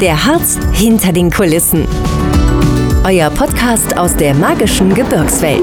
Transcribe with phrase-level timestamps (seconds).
[0.00, 1.86] Der Harz hinter den Kulissen.
[3.04, 5.62] Euer Podcast aus der magischen Gebirgswelt.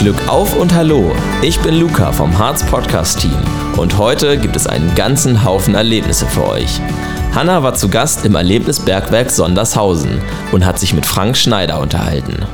[0.00, 3.38] Glück auf und hallo, ich bin Luca vom Harz Podcast Team
[3.78, 6.78] und heute gibt es einen ganzen Haufen Erlebnisse für euch.
[7.34, 10.20] Hanna war zu Gast im Erlebnisbergwerk Sondershausen
[10.52, 12.44] und hat sich mit Frank Schneider unterhalten.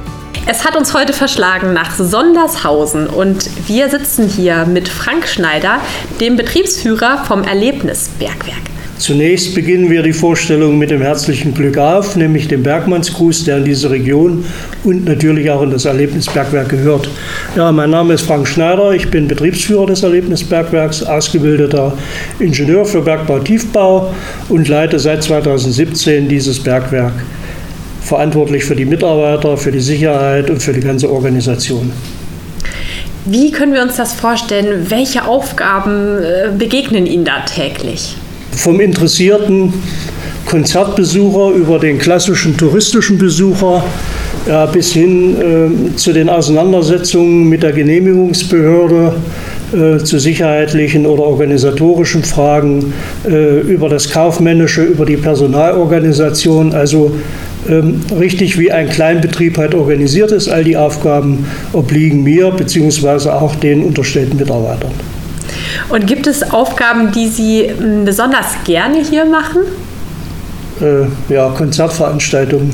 [0.47, 5.81] Es hat uns heute verschlagen nach Sondershausen und wir sitzen hier mit Frank Schneider,
[6.21, 8.71] dem Betriebsführer vom Erlebnisbergwerk.
[9.01, 13.65] Zunächst beginnen wir die Vorstellung mit dem herzlichen Glück auf, nämlich dem Bergmannsgruß, der in
[13.65, 14.45] diese Region
[14.85, 17.09] und natürlich auch in das Erlebnisbergwerk gehört.
[17.57, 21.97] Ja, mein Name ist Frank Schneider, ich bin Betriebsführer des Erlebnisbergwerks, ausgebildeter
[22.41, 24.13] Ingenieur für Bergbau Tiefbau
[24.51, 27.15] und leite seit 2017 dieses Bergwerk.
[28.03, 31.91] Verantwortlich für die Mitarbeiter, für die Sicherheit und für die ganze Organisation.
[33.25, 34.91] Wie können wir uns das vorstellen?
[34.91, 38.17] Welche Aufgaben äh, begegnen Ihnen da täglich?
[38.53, 39.73] Vom interessierten
[40.47, 43.85] Konzertbesucher über den klassischen touristischen Besucher
[44.47, 49.15] ja, bis hin äh, zu den Auseinandersetzungen mit der Genehmigungsbehörde,
[49.73, 52.93] äh, zu sicherheitlichen oder organisatorischen Fragen,
[53.29, 56.73] äh, über das Kaufmännische, über die Personalorganisation.
[56.73, 57.13] Also
[57.69, 60.49] ähm, richtig wie ein Kleinbetrieb halt organisiert ist.
[60.49, 63.29] All die Aufgaben obliegen mir bzw.
[63.29, 64.93] auch den unterstellten Mitarbeitern.
[65.89, 69.63] Und gibt es Aufgaben, die Sie hm, besonders gerne hier machen?
[70.81, 72.73] Äh, ja, Konzertveranstaltungen.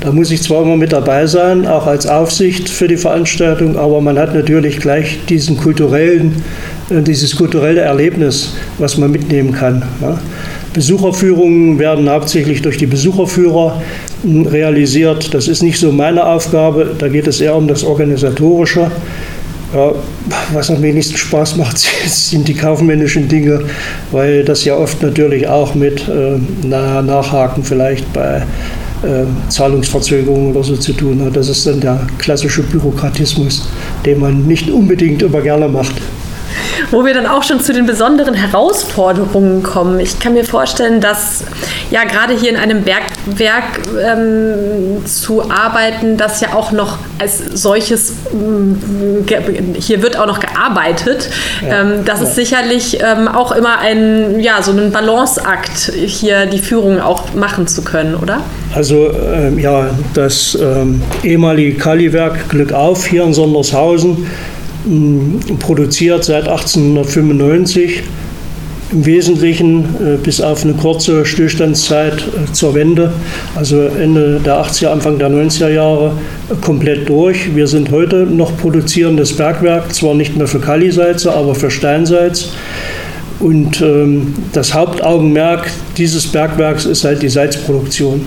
[0.00, 4.00] Da muss ich zwar immer mit dabei sein, auch als Aufsicht für die Veranstaltung, aber
[4.00, 6.42] man hat natürlich gleich diesen kulturellen,
[6.88, 9.82] äh, dieses kulturelle Erlebnis, was man mitnehmen kann.
[10.72, 13.82] Besucherführungen werden hauptsächlich durch die Besucherführer
[14.22, 15.34] hm, realisiert.
[15.34, 18.90] Das ist nicht so meine Aufgabe, da geht es eher um das Organisatorische.
[19.72, 19.92] Ja,
[20.52, 23.64] was am wenigsten Spaß macht, sind die kaufmännischen Dinge,
[24.10, 28.42] weil das ja oft natürlich auch mit äh, Nachhaken vielleicht bei
[29.02, 31.36] äh, Zahlungsverzögerungen oder so zu tun hat.
[31.36, 33.68] Das ist dann der klassische Bürokratismus,
[34.04, 35.94] den man nicht unbedingt immer gerne macht
[36.90, 40.00] wo wir dann auch schon zu den besonderen Herausforderungen kommen.
[40.00, 41.44] Ich kann mir vorstellen, dass
[41.90, 48.14] ja gerade hier in einem Bergwerk ähm, zu arbeiten, das ja auch noch als solches,
[48.32, 48.78] ähm,
[49.78, 51.30] hier wird auch noch gearbeitet,
[51.62, 51.82] ja.
[51.82, 52.26] ähm, das ja.
[52.26, 57.66] ist sicherlich ähm, auch immer ein, ja, so ein Balanceakt, hier die Führung auch machen
[57.66, 58.40] zu können, oder?
[58.74, 64.26] Also ähm, ja, das ähm, ehemalige Kaliwerk Glück auf hier in Sondershausen
[65.58, 68.02] produziert seit 1895
[68.92, 73.12] im Wesentlichen äh, bis auf eine kurze Stillstandszeit äh, zur Wende,
[73.54, 76.12] also Ende der 80er, Anfang der 90er Jahre,
[76.60, 77.54] komplett durch.
[77.54, 82.50] Wir sind heute noch produzierendes Bergwerk, zwar nicht mehr für Kalisalze, aber für Steinsalz.
[83.38, 88.22] Und ähm, das Hauptaugenmerk dieses Bergwerks ist halt die Salzproduktion.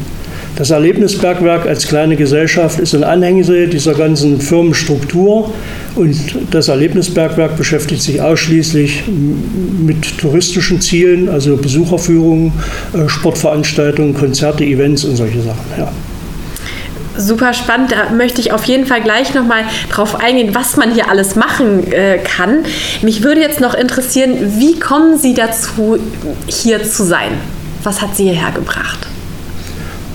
[0.56, 5.52] Das Erlebnisbergwerk als kleine Gesellschaft ist ein Anhängsel dieser ganzen Firmenstruktur
[5.96, 6.16] und
[6.52, 12.54] das Erlebnisbergwerk beschäftigt sich ausschließlich mit touristischen Zielen, also Besucherführungen,
[12.94, 15.66] äh, Sportveranstaltungen, Konzerte, Events und solche Sachen.
[15.76, 15.92] Ja.
[17.18, 21.10] Super spannend, da möchte ich auf jeden Fall gleich nochmal drauf eingehen, was man hier
[21.10, 22.60] alles machen äh, kann.
[23.02, 25.98] Mich würde jetzt noch interessieren, wie kommen Sie dazu,
[26.48, 27.32] hier zu sein?
[27.84, 29.08] Was hat Sie hierher gebracht?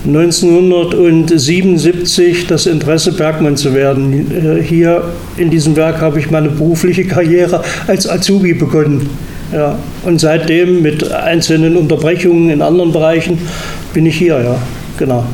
[0.05, 4.59] 1977 das Interesse, Bergmann zu werden.
[4.59, 5.03] Äh, hier
[5.37, 9.09] in diesem Werk habe ich meine berufliche Karriere als Azubi begonnen.
[9.51, 13.39] Ja, und seitdem mit einzelnen Unterbrechungen in anderen Bereichen
[13.93, 14.57] bin ich hier, ja,
[14.97, 15.25] genau.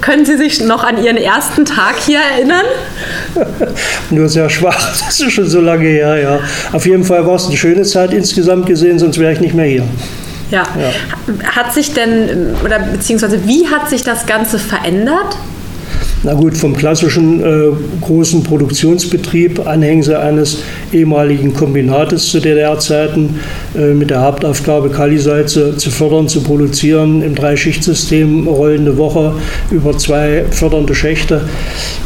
[0.00, 2.64] Können Sie sich noch an Ihren ersten Tag hier erinnern?
[4.10, 6.40] Nur sehr schwach, das ist schon so lange her, ja.
[6.72, 9.66] Auf jeden Fall war es eine schöne Zeit insgesamt gesehen, sonst wäre ich nicht mehr
[9.66, 9.84] hier.
[10.50, 10.62] Ja.
[10.78, 11.46] ja.
[11.56, 15.36] Hat sich denn, oder beziehungsweise wie hat sich das Ganze verändert?
[16.22, 20.58] Na gut, vom klassischen äh, großen Produktionsbetrieb, Anhängsel eines
[20.92, 23.38] ehemaligen Kombinates zu DDR-Zeiten,
[23.76, 29.34] äh, mit der Hauptaufgabe, Kalisalze zu fördern, zu produzieren, im Dreischichtsystem, rollende Woche
[29.70, 31.48] über zwei fördernde Schächte,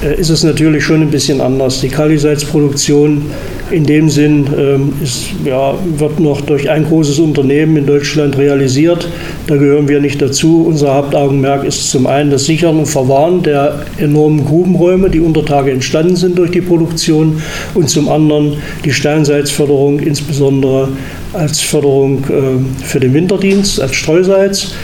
[0.03, 1.81] äh, ist es natürlich schon ein bisschen anders.
[1.81, 3.31] Die Kalisalzproduktion
[3.71, 9.09] in dem Sinn ähm, ist, ja, wird noch durch ein großes Unternehmen in Deutschland realisiert.
[9.47, 10.65] Da gehören wir nicht dazu.
[10.67, 15.71] Unser Hauptaugenmerk ist zum einen das Sichern und Verwahren der enormen Grubenräume, die unter Tage
[15.71, 17.41] entstanden sind durch die Produktion,
[17.75, 20.89] und zum anderen die Steinsalzförderung, insbesondere
[21.33, 24.75] als Förderung äh, für den Winterdienst, als Streusalz.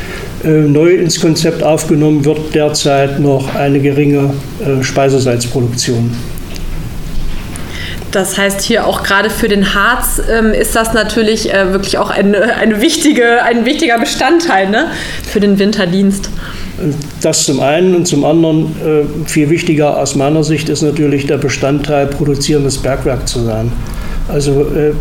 [0.44, 6.11] Äh, neu ins Konzept aufgenommen wird derzeit noch eine geringe äh, Speisesalzproduktion.
[8.16, 12.08] Das heißt, hier auch gerade für den Harz ähm, ist das natürlich äh, wirklich auch
[12.08, 14.86] eine, eine wichtige, ein wichtiger Bestandteil ne?
[15.30, 16.30] für den Winterdienst.
[17.20, 21.36] Das zum einen und zum anderen, äh, viel wichtiger aus meiner Sicht, ist natürlich der
[21.36, 23.70] Bestandteil produzierendes Bergwerk zu sein.
[24.28, 24.94] Also äh,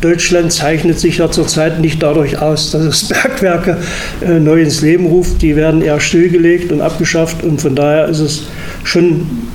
[0.00, 3.76] Deutschland zeichnet sich ja zurzeit nicht dadurch aus, dass es Bergwerke
[4.22, 5.40] äh, neu ins Leben ruft.
[5.40, 7.44] Die werden eher stillgelegt und abgeschafft.
[7.44, 8.42] Und von daher ist es
[8.82, 9.46] schon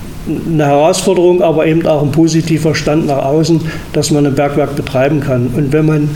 [0.53, 3.61] eine Herausforderung, aber eben auch ein positiver Stand nach außen,
[3.93, 5.47] dass man ein Bergwerk betreiben kann.
[5.55, 6.09] Und wenn man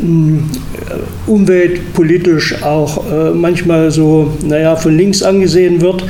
[0.00, 0.42] mh,
[1.26, 6.04] umweltpolitisch auch äh, manchmal so, naja, von links angesehen wird,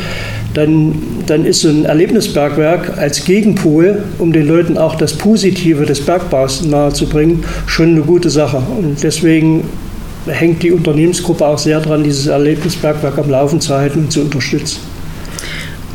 [0.55, 0.94] dann,
[1.26, 6.62] dann ist so ein Erlebnisbergwerk als Gegenpol, um den Leuten auch das Positive des Bergbaus
[6.64, 8.62] nahezubringen, schon eine gute Sache.
[8.79, 9.64] Und deswegen
[10.26, 14.91] hängt die Unternehmensgruppe auch sehr dran, dieses Erlebnisbergwerk am Laufen zu halten und zu unterstützen.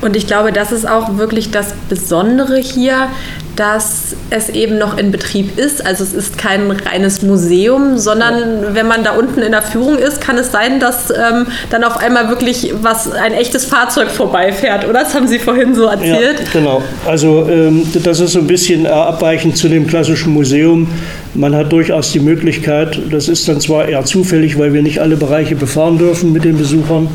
[0.02, 3.10] Und ich glaube, das ist auch wirklich das Besondere hier,
[3.56, 5.84] dass es eben noch in Betrieb ist.
[5.84, 10.22] Also es ist kein reines Museum, sondern wenn man da unten in der Führung ist,
[10.22, 15.00] kann es sein, dass ähm, dann auf einmal wirklich was ein echtes Fahrzeug vorbeifährt, oder?
[15.00, 16.40] Das haben Sie vorhin so erzählt.
[16.40, 16.84] Ja, genau.
[17.06, 20.88] Also ähm, das ist so ein bisschen abweichend zu dem klassischen Museum.
[21.34, 25.18] Man hat durchaus die Möglichkeit, das ist dann zwar eher zufällig, weil wir nicht alle
[25.18, 27.10] Bereiche befahren dürfen mit den Besuchern,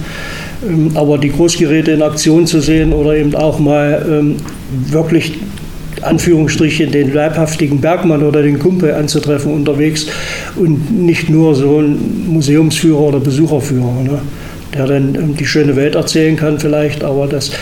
[0.95, 4.37] aber die Großgeräte in Aktion zu sehen oder eben auch mal ähm,
[4.91, 5.35] wirklich
[6.03, 10.07] Anführungsstrichen den leibhaftigen Bergmann oder den Kumpel anzutreffen unterwegs
[10.57, 14.19] und nicht nur so ein Museumsführer oder Besucherführer, ne,
[14.75, 17.53] der dann ähm, die schöne Welt erzählen kann vielleicht, aber das,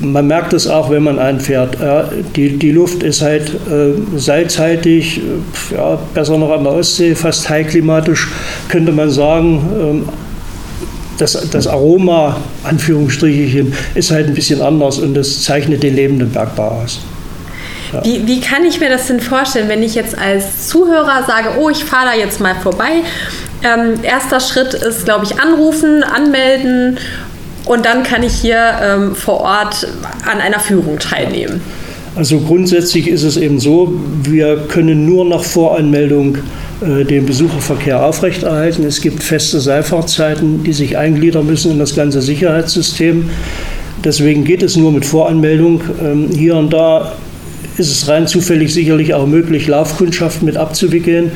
[0.00, 1.78] man merkt es auch, wenn man einfährt.
[1.80, 5.20] Ja, die, die Luft ist halt äh, salzhaltig,
[5.70, 8.28] ja, besser noch an der Ostsee, fast heilklimatisch,
[8.68, 9.60] könnte man sagen.
[9.80, 10.04] Ähm,
[11.22, 16.82] das, das Aroma, Anführungsstrichen, ist halt ein bisschen anders und das zeichnet den lebenden Bergbau
[16.82, 17.00] aus.
[17.92, 18.04] Ja.
[18.04, 21.70] Wie, wie kann ich mir das denn vorstellen, wenn ich jetzt als Zuhörer sage, oh,
[21.70, 23.02] ich fahre da jetzt mal vorbei?
[23.62, 26.98] Ähm, erster Schritt ist, glaube ich, anrufen, anmelden
[27.66, 29.86] und dann kann ich hier ähm, vor Ort
[30.28, 31.60] an einer Führung teilnehmen.
[32.16, 36.38] Also grundsätzlich ist es eben so, wir können nur nach Voranmeldung
[36.82, 38.84] den Besucherverkehr aufrechterhalten.
[38.84, 43.30] Es gibt feste Seilfahrtzeiten, die sich eingliedern müssen in das ganze Sicherheitssystem.
[44.04, 45.80] Deswegen geht es nur mit Voranmeldung.
[46.02, 47.12] Ähm, hier und da
[47.78, 51.32] ist es rein zufällig sicherlich auch möglich, Laufkundschaften mit abzuwickeln,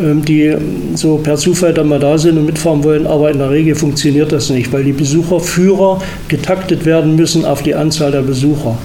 [0.00, 0.56] ähm, die
[0.94, 3.06] so per Zufall dann mal da sind und mitfahren wollen.
[3.06, 7.74] Aber in der Regel funktioniert das nicht, weil die Besucherführer getaktet werden müssen auf die
[7.74, 8.78] Anzahl der Besucher.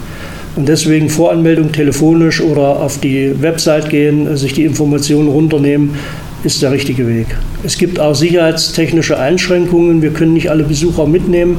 [0.56, 5.96] Und deswegen Voranmeldung telefonisch oder auf die Website gehen, sich die Informationen runternehmen,
[6.44, 7.28] ist der richtige Weg.
[7.64, 10.02] Es gibt auch sicherheitstechnische Einschränkungen.
[10.02, 11.58] Wir können nicht alle Besucher mitnehmen.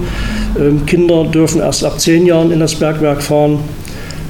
[0.59, 3.59] Ähm, Kinder dürfen erst ab zehn Jahren in das Bergwerk fahren.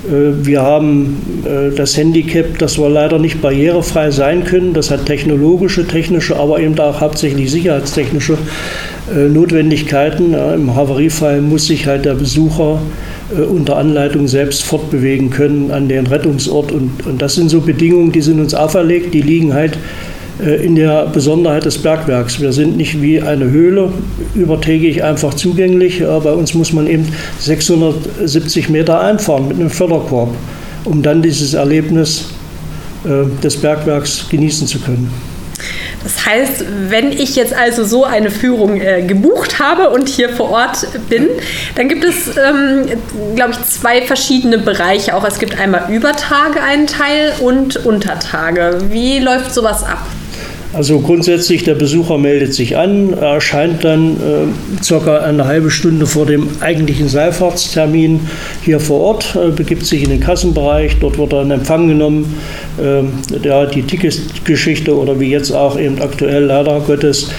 [0.08, 4.74] Äh, wir haben äh, das Handicap, dass wir leider nicht barrierefrei sein können.
[4.74, 8.36] Das hat technologische, technische, aber eben auch hauptsächlich sicherheitstechnische
[9.14, 10.34] äh, Notwendigkeiten.
[10.34, 12.80] Im Havariefall muss sich halt der Besucher
[13.38, 16.72] unter Anleitung selbst fortbewegen können an den Rettungsort.
[16.72, 19.78] Und, und das sind so Bedingungen, die sind uns auferlegt, die liegen halt
[20.44, 22.40] äh, in der Besonderheit des Bergwerks.
[22.40, 23.92] Wir sind nicht wie eine Höhle
[24.34, 26.00] übertägig einfach zugänglich.
[26.00, 27.06] Bei uns muss man eben
[27.38, 30.34] 670 Meter einfahren mit einem Förderkorb,
[30.84, 32.26] um dann dieses Erlebnis
[33.04, 35.10] äh, des Bergwerks genießen zu können.
[36.02, 40.50] Das heißt, wenn ich jetzt also so eine Führung äh, gebucht habe und hier vor
[40.50, 41.28] Ort bin,
[41.74, 42.86] dann gibt es, ähm,
[43.36, 45.14] glaube ich, zwei verschiedene Bereiche.
[45.14, 48.78] Auch es gibt einmal über Tage einen Teil und Untertage.
[48.88, 50.06] Wie läuft sowas ab?
[50.72, 56.26] Also grundsätzlich, der Besucher meldet sich an, erscheint dann äh, circa eine halbe Stunde vor
[56.26, 58.20] dem eigentlichen Seilfahrtstermin
[58.62, 62.36] hier vor Ort, äh, begibt sich in den Kassenbereich, dort wird er in Empfang genommen.
[62.80, 63.02] Äh,
[63.44, 67.30] ja, die Ticketgeschichte oder wie jetzt auch eben aktuell leider Gottes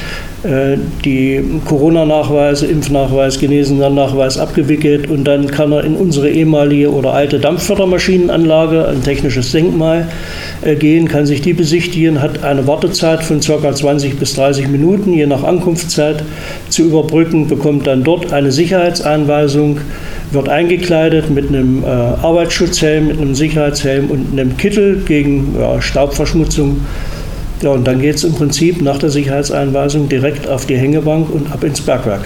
[0.43, 8.87] die Corona-Nachweise, Impfnachweis, Genesenen-Nachweis abgewickelt und dann kann er in unsere ehemalige oder alte Dampffördermaschinenanlage,
[8.87, 10.07] ein technisches Denkmal,
[10.61, 13.73] äh, gehen, kann sich die besichtigen, hat eine Wartezeit von ca.
[13.73, 16.23] 20 bis 30 Minuten, je nach Ankunftszeit
[16.69, 19.79] zu überbrücken, bekommt dann dort eine Sicherheitseinweisung,
[20.31, 26.81] wird eingekleidet mit einem äh, Arbeitsschutzhelm, mit einem Sicherheitshelm und einem Kittel gegen ja, Staubverschmutzung
[27.61, 31.51] ja, und dann geht es im Prinzip nach der Sicherheitseinweisung direkt auf die Hängebank und
[31.51, 32.23] ab ins Bergwerk.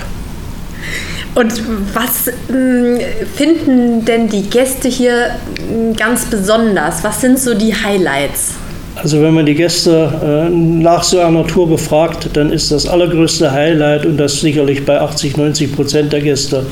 [1.36, 1.52] Und
[1.94, 3.04] was äh,
[3.36, 5.32] finden denn die Gäste hier
[5.70, 7.04] hm, ganz besonders?
[7.04, 8.54] Was sind so die Highlights?
[8.96, 13.52] Also wenn man die Gäste äh, nach so einer Tour befragt, dann ist das allergrößte
[13.52, 16.66] Highlight und das sicherlich bei 80, 90 Prozent der Gäste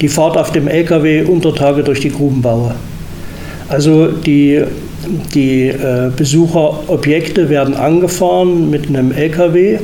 [0.00, 2.74] die Fahrt auf dem LKW unter Tage durch die Grubenbaue.
[3.68, 4.62] Also die
[5.34, 9.78] die äh, Besucherobjekte werden angefahren mit einem LKW.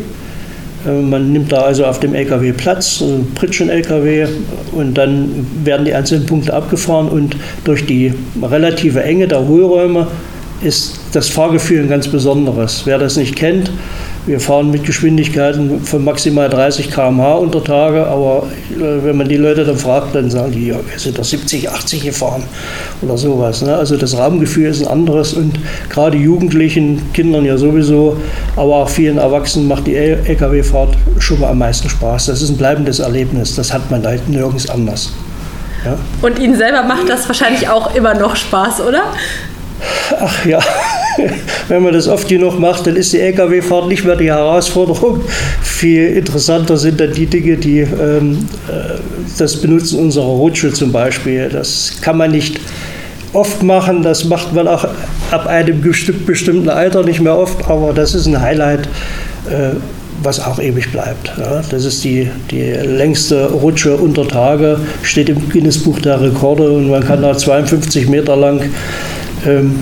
[0.86, 4.26] Äh, man nimmt da also auf dem LKW Platz, ein Pritschen-LKW,
[4.72, 8.12] und dann werden die einzelnen Punkte abgefahren und durch die
[8.42, 10.06] relative Enge der Hohlräume
[10.62, 12.82] ist das Fahrgefühl ein ganz besonderes.
[12.84, 13.70] Wer das nicht kennt,
[14.30, 19.37] wir fahren mit Geschwindigkeiten von maximal 30 km/h unter Tage, aber äh, wenn man die
[19.37, 22.44] Leute dann fragt, dann sagen die, ja, wir sind da 70, 80 gefahren
[23.02, 23.62] oder sowas.
[23.62, 23.75] Ne?
[23.75, 25.58] Also das Raumgefühl ist ein anderes und
[25.88, 28.16] gerade Jugendlichen, Kindern ja sowieso,
[28.54, 32.26] aber auch vielen Erwachsenen macht die Lkw-Fahrt schon mal am meisten Spaß.
[32.26, 35.12] Das ist ein bleibendes Erlebnis, das hat man halt nirgends anders.
[35.84, 35.99] Ja?
[36.22, 39.02] Und Ihnen selber macht das wahrscheinlich auch immer noch Spaß, oder?
[40.20, 40.60] Ach ja,
[41.68, 45.20] wenn man das oft genug macht, dann ist die Lkw-Fahrt nicht mehr die Herausforderung.
[45.62, 48.98] Viel interessanter sind dann die Dinge, die ähm, äh,
[49.38, 51.48] das Benutzen unserer Rutsche zum Beispiel.
[51.48, 52.60] Das kann man nicht
[53.32, 54.84] oft machen, das macht man auch
[55.30, 58.88] ab einem bestimmten Alter nicht mehr oft, aber das ist ein Highlight.
[59.48, 59.76] Äh,
[60.22, 61.32] was auch ewig bleibt.
[61.38, 66.90] Ja, das ist die, die längste Rutsche unter Tage, steht im Guinness-Buch der Rekorde und
[66.90, 68.60] man kann da 52 Meter lang
[69.46, 69.80] ähm,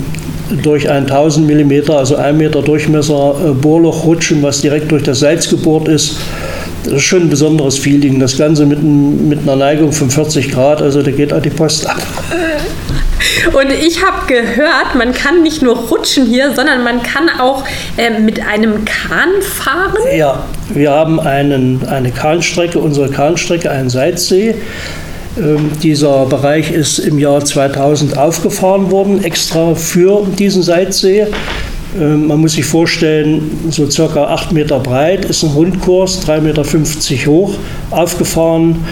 [0.63, 5.19] durch ein 1000 mm, also 1 Meter Durchmesser äh, Bohrloch rutschen, was direkt durch das
[5.19, 6.17] Salz gebohrt ist.
[6.83, 8.19] Das ist schon ein besonderes Feeling.
[8.19, 11.87] Das Ganze mit, mit einer Neigung von 40 Grad, also da geht auch die Post
[11.87, 12.01] ab.
[13.53, 17.63] Und ich habe gehört, man kann nicht nur rutschen hier, sondern man kann auch
[17.97, 19.97] äh, mit einem Kahn fahren.
[20.15, 24.55] Ja, wir haben einen, eine Kahnstrecke, unsere Kahnstrecke, einen Salzsee.
[25.37, 31.27] Ähm, dieser Bereich ist im Jahr 2000 aufgefahren worden, extra für diesen Salzsee.
[31.99, 37.31] Ähm, man muss sich vorstellen, so circa 8 Meter breit ist ein Rundkurs, 3,50 Meter
[37.31, 37.53] hoch,
[37.91, 38.83] aufgefahren.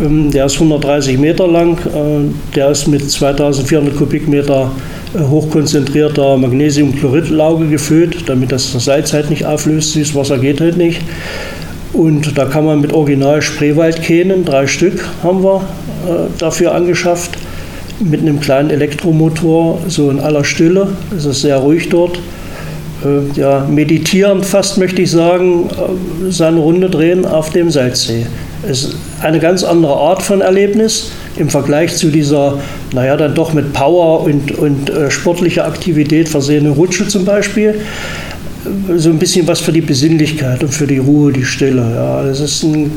[0.00, 1.78] Ähm, der ist 130 Meter lang.
[1.78, 4.70] Äh, der ist mit 2400 Kubikmeter
[5.14, 9.92] äh, hochkonzentrierter Magnesiumchloridlauge gefüllt, damit das Salz halt nicht auflöst.
[9.92, 11.00] Süßes Wasser geht halt nicht.
[12.00, 15.56] Und da kann man mit Original Spreewaldkähnen, drei Stück haben wir
[16.08, 17.32] äh, dafür angeschafft,
[17.98, 20.88] mit einem kleinen Elektromotor, so in aller Stille.
[21.14, 22.18] Es ist sehr ruhig dort.
[23.04, 28.24] Äh, ja, meditierend fast möchte ich sagen, äh, seine Runde drehen auf dem Salzsee.
[28.62, 32.60] Es ist eine ganz andere Art von Erlebnis im Vergleich zu dieser,
[32.94, 37.74] naja, dann doch mit Power und, und äh, sportlicher Aktivität versehene Rutsche zum Beispiel
[38.96, 41.94] so ein bisschen was für die Besinnlichkeit und für die Ruhe, die Stille.
[41.94, 42.22] Ja.
[42.22, 42.90] Das ist ein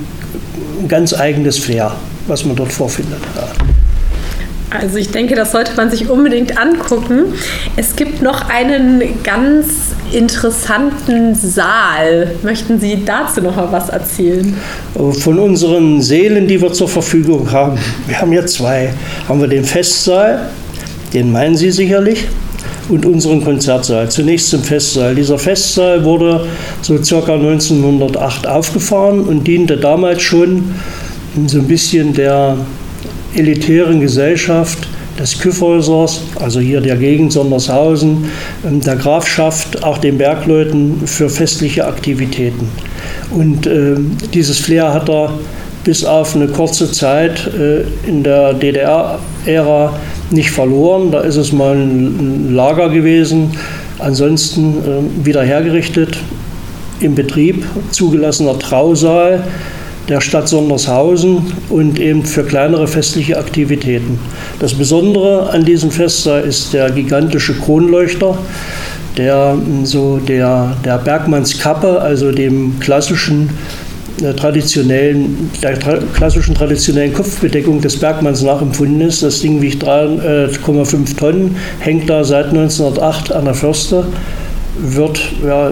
[0.88, 1.96] ganz eigenes Flair,
[2.27, 3.20] was man dort vorfindet.
[3.36, 3.48] Ja.
[4.70, 7.25] Also ich denke, das sollte man sich unbedingt angucken.
[7.77, 9.67] Es gibt noch einen ganz
[10.12, 12.32] interessanten Saal.
[12.41, 14.58] Möchten Sie dazu noch mal was erzählen?
[14.96, 17.77] Von unseren Seelen, die wir zur Verfügung haben,
[18.08, 18.91] wir haben ja zwei,
[19.27, 20.50] haben wir den Festsaal,
[21.13, 22.27] den meinen Sie sicherlich,
[22.89, 24.09] und unseren Konzertsaal.
[24.09, 25.15] Zunächst zum Festsaal.
[25.15, 26.47] Dieser Festsaal wurde
[26.81, 30.73] so circa 1908 aufgefahren und diente damals schon
[31.47, 32.57] so ein bisschen der
[33.35, 34.87] elitären Gesellschaft
[35.19, 38.29] des Kyffhäusers, also hier der Gegend Sondershausen,
[38.65, 42.67] ähm, der Grafschaft, auch den Bergleuten für festliche Aktivitäten.
[43.31, 43.95] Und äh,
[44.33, 45.33] dieses Flair hat er
[45.83, 49.99] bis auf eine kurze Zeit äh, in der DDR-Ära
[50.33, 51.11] nicht verloren.
[51.11, 53.51] Da ist es mal ein Lager gewesen,
[53.99, 56.17] ansonsten äh, wieder hergerichtet,
[56.99, 59.43] im Betrieb, zugelassener Trausaal
[60.09, 64.19] der Stadt Sondershausen und eben für kleinere festliche Aktivitäten.
[64.59, 68.37] Das Besondere an diesem Festsaal ist der gigantische Kronleuchter,
[69.17, 73.49] der so der, der Bergmannskappe, also dem klassischen
[74.38, 75.74] traditionellen, der
[76.13, 79.24] klassischen traditionellen Kopfbedeckung des Bergmanns nachempfunden ist.
[79.24, 84.05] Das Ding wiegt 3,5 äh, Tonnen, hängt da seit 1908 an der Förster,
[84.77, 85.72] wird ja,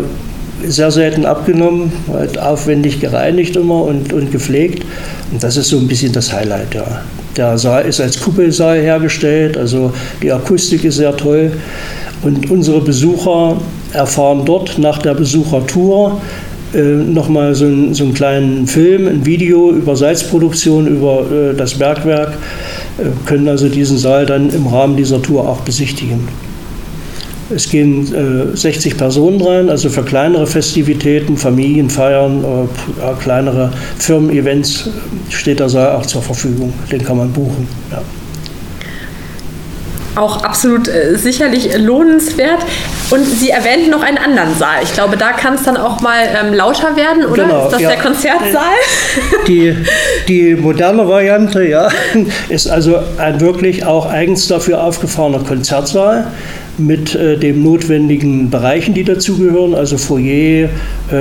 [0.67, 4.85] sehr selten abgenommen, halt aufwendig gereinigt immer und, und gepflegt.
[5.31, 6.75] Und das ist so ein bisschen das Highlight.
[6.75, 7.01] Ja.
[7.37, 11.53] Der Saal ist als Kuppelsaal hergestellt, also die Akustik ist sehr toll.
[12.23, 13.57] Und unsere Besucher
[13.93, 16.21] erfahren dort nach der Besuchertour
[16.73, 22.33] äh, nochmal so, so einen kleinen Film, ein Video über Salzproduktion, über äh, das Bergwerk,
[22.97, 26.27] äh, können also diesen Saal dann im Rahmen dieser Tour auch besichtigen.
[27.53, 34.89] Es gehen äh, 60 Personen rein, also für kleinere Festivitäten, Familienfeiern, äh, kleinere Firmen-Events
[35.29, 36.71] steht der Saal auch zur Verfügung.
[36.91, 37.67] Den kann man buchen.
[37.91, 38.01] Ja
[40.21, 42.59] auch absolut äh, sicherlich lohnenswert.
[43.09, 44.83] Und Sie erwähnten noch einen anderen Saal.
[44.83, 47.43] Ich glaube, da kann es dann auch mal ähm, lauter werden, oder?
[47.43, 47.89] Genau, ist das ja.
[47.89, 48.73] der Konzertsaal?
[49.47, 49.75] Die,
[50.27, 51.89] die moderne Variante, ja,
[52.49, 56.27] ist also ein wirklich auch eigens dafür aufgefahrener Konzertsaal
[56.77, 60.69] mit äh, den notwendigen Bereichen, die dazugehören, also Foyer, äh,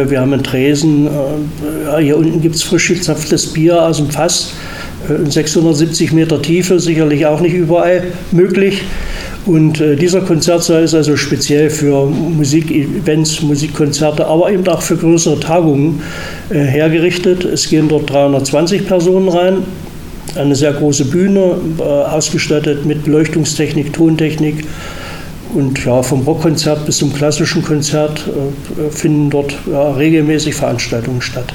[0.09, 4.53] wir haben einen Tresen, äh, hier unten gibt es frisch gezapftes Bier aus dem Fass,
[5.09, 8.03] in 670 Meter Tiefe, sicherlich auch nicht überall
[8.33, 8.83] möglich.
[9.47, 15.41] Und äh, dieser Konzertsaal ist also speziell für Musikevents, Musikkonzerte, aber eben auch für größere
[15.41, 16.03] Tagungen
[16.51, 17.45] äh, hergerichtet.
[17.45, 19.63] Es gehen dort 320 Personen rein.
[20.37, 24.65] Eine sehr große Bühne, äh, ausgestattet mit Beleuchtungstechnik, Tontechnik.
[25.55, 31.53] Und ja, vom Rockkonzert bis zum klassischen Konzert äh, finden dort regelmäßig Veranstaltungen statt.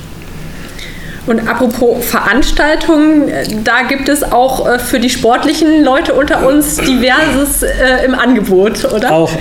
[1.27, 3.31] Und apropos Veranstaltungen,
[3.63, 8.85] da gibt es auch äh, für die sportlichen Leute unter uns diverses äh, im Angebot,
[8.93, 9.11] oder?
[9.11, 9.31] Auch,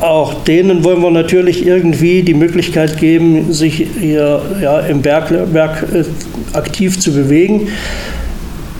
[0.00, 6.04] auch denen wollen wir natürlich irgendwie die Möglichkeit geben, sich hier ja, im Bergwerk äh,
[6.56, 7.68] aktiv zu bewegen.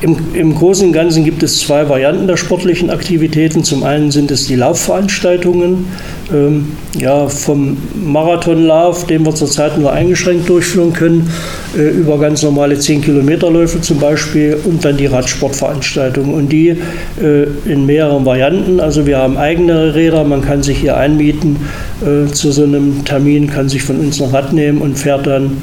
[0.02, 3.64] Im, Im, Großen und Ganzen gibt es zwei Varianten der sportlichen Aktivitäten.
[3.64, 5.86] Zum einen sind es die Laufveranstaltungen,
[6.32, 11.30] ähm, ja, vom Marathonlauf, den wir zurzeit nur eingeschränkt durchführen können,
[11.76, 16.32] äh, über ganz normale 10-Kilometer-Läufe zum Beispiel und dann die Radsportveranstaltungen.
[16.32, 16.76] Und die
[17.20, 18.80] äh, in mehreren Varianten.
[18.80, 21.56] Also wir haben eigene Räder, man kann sich hier einmieten
[22.00, 25.58] äh, zu so einem Termin, kann sich von uns ein Rad nehmen und fährt dann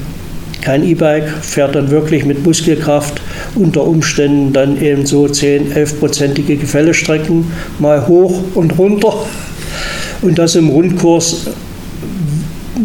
[0.62, 3.20] kein E-Bike, fährt dann wirklich mit Muskelkraft
[3.54, 9.14] unter Umständen dann eben so 10, 11-prozentige Gefällestrecken mal hoch und runter.
[10.22, 11.46] Und das im Rundkurs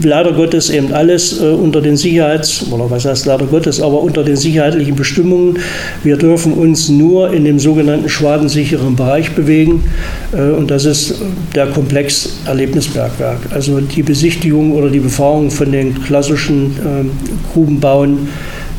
[0.06, 4.24] leider Gottes eben alles äh, unter den Sicherheits- oder was heißt leider Gottes, aber unter
[4.24, 5.60] den sicherheitlichen Bestimmungen.
[6.04, 9.84] Wir dürfen uns nur in dem sogenannten schwadensicheren Bereich bewegen
[10.34, 11.16] äh, und das ist
[11.56, 13.40] der Komplex Erlebnisbergwerk.
[13.52, 18.30] Also die Besichtigung oder die Befahrung von den klassischen äh, Grubenbauen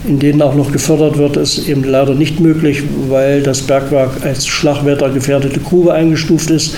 [0.06, 4.46] in denen auch noch gefördert wird, ist eben leider nicht möglich, weil das Bergwerk als
[4.46, 6.76] schlagwettergefährdete Grube eingestuft ist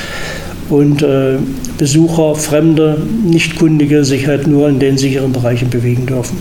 [0.69, 1.37] und äh,
[1.79, 6.39] Besucher, Fremde, Nichtkundige sich halt nur in den sicheren Bereichen bewegen dürfen.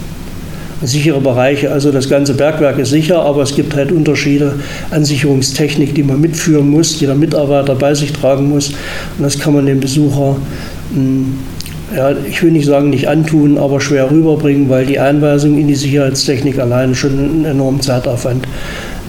[0.82, 4.60] Sichere Bereiche, also das ganze Bergwerk ist sicher, aber es gibt halt Unterschiede
[4.92, 8.70] an Sicherungstechnik, die man mitführen muss, die der Mitarbeiter bei sich tragen muss.
[9.18, 10.36] Und das kann man dem Besucher,
[10.94, 11.34] mh, hm,
[11.96, 15.76] ja, ich will nicht sagen nicht antun, aber schwer rüberbringen, weil die Einweisung in die
[15.76, 18.46] Sicherheitstechnik alleine schon einen enormen Zeitaufwand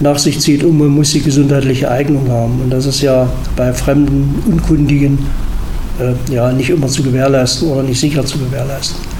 [0.00, 2.60] nach sich zieht und man muss die gesundheitliche Eignung haben.
[2.62, 5.18] Und das ist ja bei fremden, Unkundigen
[5.98, 9.15] äh, ja nicht immer zu gewährleisten oder nicht sicher zu gewährleisten.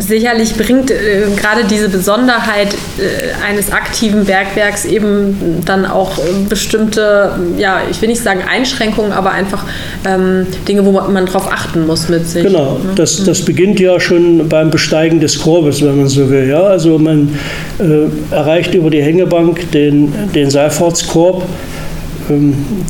[0.00, 7.32] Sicherlich bringt äh, gerade diese Besonderheit äh, eines aktiven Bergwerks eben dann auch äh, bestimmte,
[7.58, 9.64] ja, ich will nicht sagen Einschränkungen, aber einfach
[10.06, 12.44] ähm, Dinge, wo man, man drauf achten muss mit sich.
[12.44, 12.92] Genau, ne?
[12.94, 16.48] das, das beginnt ja schon beim Besteigen des Korbes, wenn man so will.
[16.48, 16.62] Ja?
[16.62, 17.38] Also man
[17.78, 21.79] äh, erreicht über die Hängebank den, den Seilfahrtskorb ähm,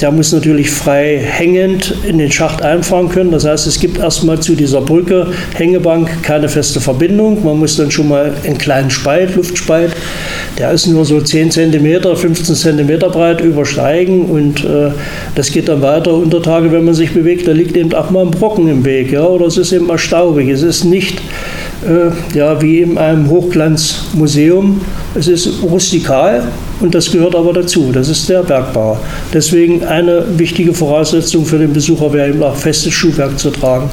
[0.01, 3.31] der muss natürlich frei hängend in den Schacht einfahren können.
[3.31, 7.45] Das heißt, es gibt erstmal zu dieser Brücke, Hängebank, keine feste Verbindung.
[7.45, 9.93] Man muss dann schon mal einen kleinen Spalt, Luftspalt,
[10.59, 14.27] der ist nur so 10 cm, 15 cm breit, übersteigen.
[14.27, 14.91] Und äh,
[15.35, 17.49] das geht dann weiter unter Tage, wenn man sich bewegt.
[17.49, 19.13] Da liegt eben auch mal ein Brocken im Weg.
[19.13, 19.25] Ja?
[19.25, 20.49] Oder es ist eben mal staubig.
[20.49, 21.21] Es ist nicht
[21.87, 24.81] äh, ja, wie in einem Hochglanzmuseum.
[25.15, 26.45] Es ist rustikal
[26.81, 27.91] und das gehört aber dazu.
[27.93, 28.99] Das ist der Bergbau.
[29.33, 33.91] Deswegen eine wichtige Voraussetzung für den Besucher wäre eben auch festes Schuhwerk zu tragen.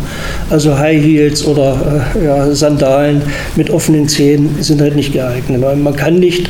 [0.50, 3.21] Also High Heels oder äh, ja, Sandalen
[3.56, 5.62] mit offenen Zehen sind halt nicht geeignet.
[5.62, 6.50] Man kann nicht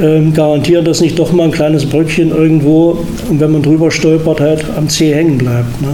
[0.00, 4.64] ähm, garantieren, dass nicht doch mal ein kleines Bröckchen irgendwo, wenn man drüber stolpert, halt
[4.76, 5.80] am Zeh hängen bleibt.
[5.80, 5.88] Ne?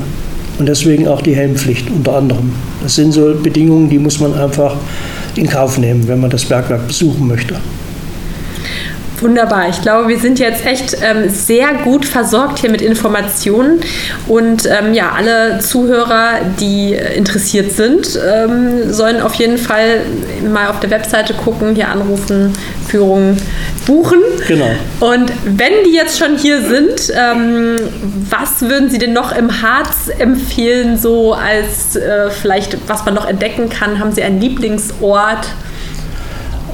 [0.58, 2.52] Und deswegen auch die Helmpflicht unter anderem.
[2.82, 4.76] Das sind so Bedingungen, die muss man einfach
[5.34, 7.56] in Kauf nehmen, wenn man das Bergwerk besuchen möchte.
[9.20, 9.68] Wunderbar.
[9.70, 13.80] Ich glaube, wir sind jetzt echt ähm, sehr gut versorgt hier mit Informationen.
[14.28, 20.00] Und ähm, ja, alle Zuhörer, die interessiert sind, ähm, sollen auf jeden Fall
[20.52, 22.52] mal auf der Webseite gucken, hier anrufen,
[22.88, 23.36] Führungen
[23.86, 24.18] buchen.
[24.48, 24.70] Genau.
[25.00, 27.76] Und wenn die jetzt schon hier sind, ähm,
[28.28, 33.26] was würden Sie denn noch im Harz empfehlen, so als äh, vielleicht, was man noch
[33.26, 33.98] entdecken kann?
[33.98, 35.46] Haben Sie einen Lieblingsort?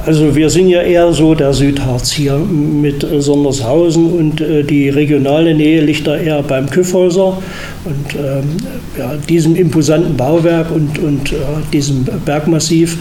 [0.05, 5.55] Also wir sind ja eher so der Südharz hier mit Sondershausen und äh, die regionale
[5.55, 7.39] Nähe liegt da eher beim Küffhäuser
[7.85, 8.57] und ähm,
[8.99, 11.37] ja, diesem imposanten Bauwerk und, und äh,
[11.73, 12.99] diesem Bergmassiv.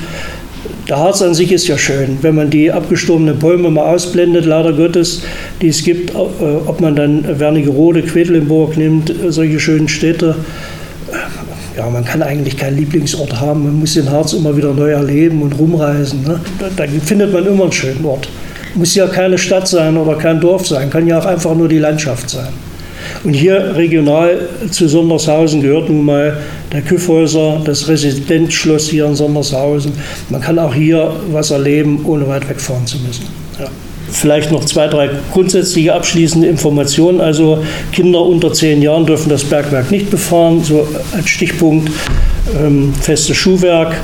[0.87, 4.73] Der Harz an sich ist ja schön, wenn man die abgestorbenen Bäume mal ausblendet, leider
[4.73, 5.23] Gottes,
[5.59, 10.35] die es gibt, äh, ob man dann Wernigerode, Quedlinburg nimmt, solche schönen Städte
[11.91, 13.63] man kann eigentlich keinen Lieblingsort haben.
[13.63, 16.23] Man muss den Harz immer wieder neu erleben und rumreisen.
[16.23, 16.39] Ne?
[16.75, 18.27] Da, findet man immer einen schönen Ort.
[18.75, 21.79] Muss ja keine Stadt sein oder kein Dorf sein, kann ja auch einfach nur die
[21.79, 22.53] Landschaft sein.
[23.23, 26.37] Und hier regional zu Sondershausen gehört nun mal
[26.71, 29.91] der Küffhäuser, das Residenzschloss hier in Sondershausen.
[30.29, 33.25] Man kann auch hier was erleben, ohne weit wegfahren zu müssen.
[33.59, 33.67] Ja.
[34.21, 37.19] Vielleicht noch zwei, drei grundsätzliche abschließende Informationen.
[37.21, 41.89] Also Kinder unter zehn Jahren dürfen das Bergwerk nicht befahren, so als Stichpunkt
[42.63, 43.95] ähm, festes Schuhwerk.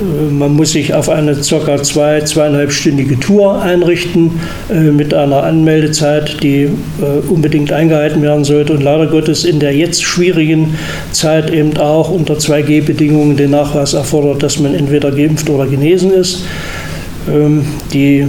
[0.00, 1.82] Äh, man muss sich auf eine ca.
[1.82, 8.82] zwei, zweieinhalbstündige Tour einrichten äh, mit einer Anmeldezeit, die äh, unbedingt eingehalten werden sollte und
[8.82, 10.78] leider Gottes in der jetzt schwierigen
[11.12, 16.42] Zeit eben auch unter 2G-Bedingungen den Nachweis erfordert, dass man entweder geimpft oder genesen ist.
[17.30, 18.26] Ähm, die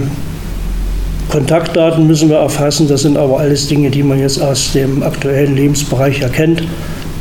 [1.34, 2.86] Kontaktdaten müssen wir erfassen.
[2.86, 6.60] Das sind aber alles Dinge, die man jetzt aus dem aktuellen Lebensbereich erkennt.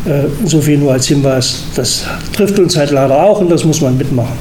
[0.06, 1.64] Äh, so viel nur als Hinweis.
[1.76, 4.38] Das trifft uns halt leider auch und das muss man mitmachen.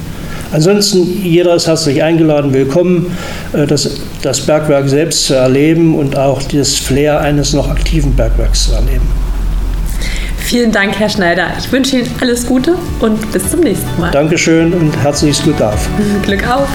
[0.51, 3.17] Ansonsten, jeder ist herzlich eingeladen, willkommen,
[3.53, 3.89] äh, das,
[4.21, 9.07] das Bergwerk selbst zu erleben und auch das Flair eines noch aktiven Bergwerks zu erleben.
[10.37, 11.47] Vielen Dank, Herr Schneider.
[11.57, 14.11] Ich wünsche Ihnen alles Gute und bis zum nächsten Mal.
[14.11, 15.89] Dankeschön und herzliches Glück auf.
[16.23, 16.67] Glück auf.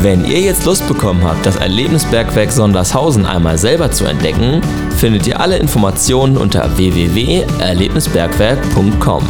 [0.00, 4.60] Wenn ihr jetzt Lust bekommen habt, das Erlebnisbergwerk Sondershausen einmal selber zu entdecken,
[4.96, 9.24] findet ihr alle Informationen unter www.erlebnisbergwerk.com.